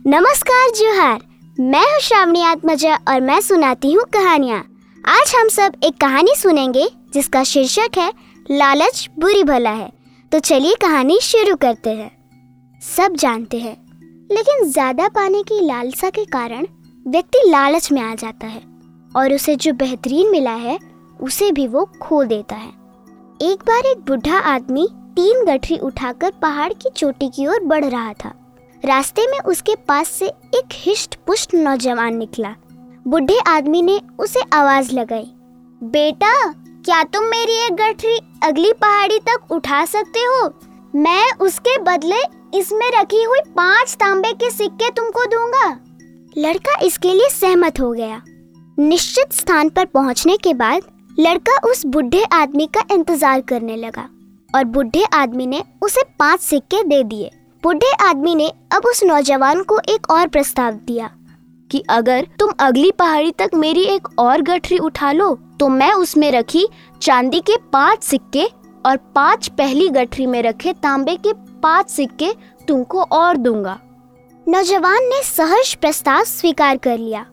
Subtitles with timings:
[0.00, 1.20] नमस्कार, जोहार।
[1.58, 4.58] मैं हूँ श्रावणी आत्मजा और मैं सुनाती हूँ कहानियाँ।
[5.04, 8.08] आज हम सब एक कहानी सुनेंगे, जिसका शीर्षक है,
[8.46, 9.90] लालच बुरी भला है।
[10.32, 12.10] तो चलिए कहानी शुरू करते हैं।
[12.82, 13.76] सब जानते हैं,
[14.30, 16.66] लेकिन ज़्यादा पाने की लालसा के कारण
[17.06, 18.62] व्यक्ति लालच में आ जाता है,
[19.12, 20.78] और उसे जो बेहतरीन मिला है,
[21.20, 22.72] उसे भी वो खो देता है।
[23.42, 28.12] एक बार एक बुढ़ा आदमी तीन गठरी उठाकर पहाड़ की चोटी की ओर बढ़ रहा
[28.14, 28.34] था।
[28.82, 32.54] रास्ते में उसके पास से एक हिष्ट पुष्ट नौजवान निकला।
[33.06, 35.26] बुढ़े आदमी ने उसे आवाज़ लगाई,
[35.82, 36.32] बेटा,
[36.84, 40.52] क्या तुम मेरी एक गठरी अगली पहाड़ी तक उठा सकते हो?
[40.94, 42.20] मैं उसके बदले
[42.58, 45.68] इसमें रखी हुई पाँच तांबे के सिक्के तुमको दूँगा।
[46.36, 48.20] लड़का इसके लिए सहमत हो गया।
[48.78, 50.82] निश्चित स्थान पर पहुँचने के बाद
[51.18, 54.08] लड़का उस बुढ़े आदमी का इंतज़ार करने लगा
[54.50, 57.30] और बुढ़े आदमी ने उसे पाँच सिक्के दे दिए।
[57.62, 61.10] बुढ़े आदमी ने अब उस नौजवान को एक और प्रस्ताव दिया
[61.70, 66.30] कि अगर तुम अगली पहाड़ी तक मेरी एक और गठरी उठा लो तो मैं उसमें
[66.32, 66.66] रखी
[67.02, 68.46] चांदी के पाँच सिक्के
[68.84, 72.32] और पाँच पहली गठरी में रखे तांबे के पाँच सिक्के
[72.68, 73.78] तुमको और दूँगा।
[74.46, 77.26] नौजवान ने सहर्ष प्रस्ताव स्वीकार कर लिया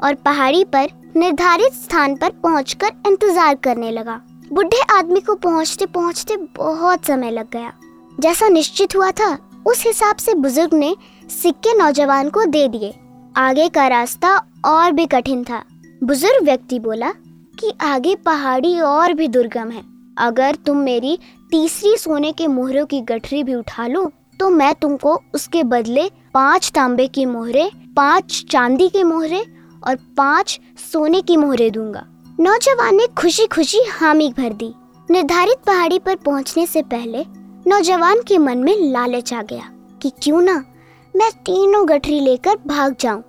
[0.00, 4.20] और पहाड़ी पर निर्धारित स्थान पर पहुंचकर इंतज़ार करने लगा।
[4.52, 7.72] बुढ़े आदमी को पहुँचते पहुँचते बहुत समय लग गया।
[8.18, 9.36] जैसा निश्चित हुआ था
[9.70, 10.94] उस हिसाब से बुज़ुर्ग ने
[11.32, 12.94] सिक्के नौजवान को दे दिए।
[13.36, 14.30] आगे का रास्ता
[14.64, 15.62] और भी कठिन था।
[16.04, 17.10] बुज़ुर्ग व्यक्ति बोला
[17.58, 19.82] कि आगे पहाड़ी और भी दुर्गम है।
[20.18, 21.18] अगर तुम मेरी
[21.50, 26.70] तीसरी सोने के मोहरों की गठरी भी उठा लो तो मैं तुमको उसके बदले पाँच
[26.74, 29.44] तांबे की मोहरे, पाँच चांदी के मोहरे
[29.82, 30.60] और पाँच
[30.92, 32.06] सोने की मोहरे दूँगा।
[32.40, 34.72] नौजवान ने खुशी खुशी हामी भर दी।
[35.10, 37.24] निर्धारित पहाड़ी पर पहुँचने से पहले
[37.70, 39.68] नौजवान के मन में लालच आ गया
[40.02, 40.54] कि क्यों ना
[41.14, 43.22] मैं तीनों गठरी लेकर भाग जाऊँ।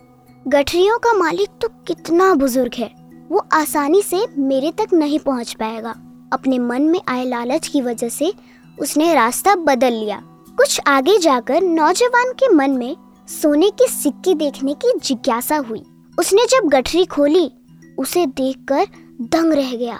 [0.48, 2.90] गठरियों का मालिक तो कितना बुज़ुर्ग है।
[3.30, 5.92] वो आसानी से मेरे तक नहीं पहुँच पाएगा।
[6.34, 8.34] अपने मन में आए लालच की वजह से
[8.80, 10.22] उसने रास्ता बदल लिया।
[10.58, 12.96] कुछ आगे जाकर नौजवान के मन में
[13.28, 15.84] सोने के सिक्के देखने की जिज्ञासा हुई।
[16.20, 17.50] उसने जब गठरी खोली,
[17.98, 18.86] उसे देखकर
[19.22, 20.00] दंग रह गया,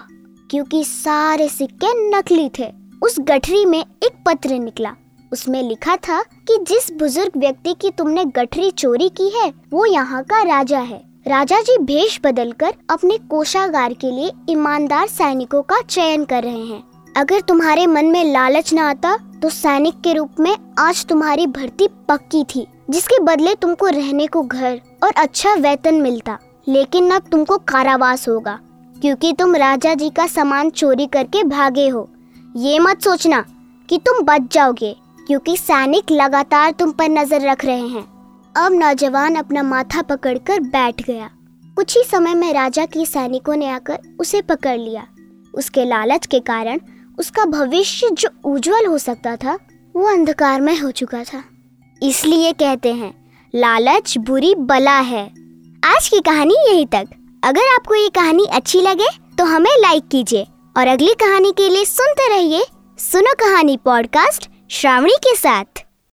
[0.50, 2.81] क्योंकि सारे सिक्के नकली थे।
[3.12, 4.92] उस गठरी में एक पत्र निकला।
[5.32, 10.22] उसमें लिखा था कि जिस बुज़ुर्ग व्यक्ति की तुमने गठरी चोरी की है, वो यहाँ
[10.24, 16.24] का राजा है। राजा जी भेष बदलकर अपने कोषागार के लिए ईमानदार सैनिकों का चयन
[16.26, 16.84] कर रहे हैं।
[17.16, 21.88] अगर तुम्हारे मन में लालच न आता तो सैनिक के रूप में आज तुम्हारी भर्ती
[22.10, 27.58] पक्की थी, जिसके बदले तुमको रहने को घर और अच्छा वेतन मिलता। लेकिन अब तुमको
[27.68, 28.60] कारावास होगा,
[28.96, 32.10] क्योंकि तुम राजा जी का सामान चोरी करके भागे हो।
[32.56, 33.40] ये मत सोचना
[33.90, 34.96] कि तुम बच जाओगे,
[35.28, 38.04] क्योंकि सैनिक लगातार तुम पर नज़र रख रहे हैं।
[38.56, 41.30] अब नौजवान अपना माथा पकड़कर बैठ गया।
[41.78, 45.06] कुछ ही समय में राजा के सैनिकों ने आकर उसे पकड़ लिया।
[45.54, 46.80] उसके लालच के कारण
[47.18, 49.58] उसका भविष्य जो उज्जवल हो सकता था,
[49.96, 51.44] वो अंधकार में हो चुका था।
[52.02, 53.14] इसलिए कहते हैं,
[53.54, 55.26] लालच बुरी बला है।
[55.84, 57.08] आज की कहानी यही तक।
[57.44, 59.08] अगर आपको ये कहानी अच्छी लगे
[59.38, 62.66] तो हमें लाइक कीजिए। और अगली कहानी के लिए सुनते रहिए
[63.00, 65.91] सुनो कहानी पॉडकास्ट श्रावणी के साथ।